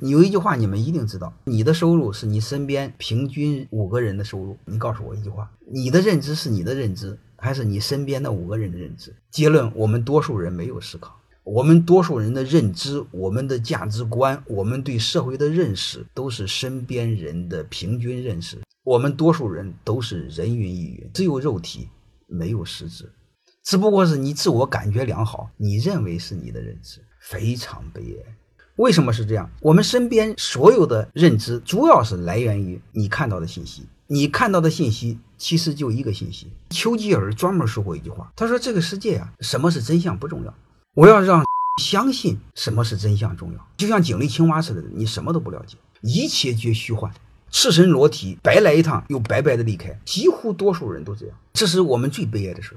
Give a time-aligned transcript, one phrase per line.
[0.00, 4.56] 有一句话你们一定知道：你的收入是你身边平均五个人的收入。
[4.64, 9.12] 你告诉我一句话：你的认知是你的认知，还是你身边的五个人的认知？
[9.32, 11.20] 结论：我们多数人没有思考。
[11.42, 18.58] 我们多数人的认知、我们的价值观、我们对社会的认识，都是身边人的平均认识。
[18.84, 21.88] 我们多数人都是人云亦云，只有肉体，
[22.28, 23.10] 没有实质。
[23.64, 28.36] 只不过是你自我感觉良好，你认为是你的认知，非常悲哀。
[28.78, 29.50] 为什么是这样？
[29.60, 33.82] 我们身边所有的认知，主要是来源于你看到的信息。
[34.06, 36.46] 你看到的信息，其实就一个信息。
[36.70, 40.54] 丘吉尔专门说过一句话，他说：“这个世界啊，什么是真相不重要，
[40.94, 41.44] 我要让
[41.82, 43.68] 相信什么是真相重要。
[43.76, 47.12] 就像井里青蛙似的，你什么都不了解，一切皆虚幻。”
[47.50, 52.76] 赤身裸体，白来一趟，又白白的离开，几乎多数人都这样，这是我们最悲哀的事。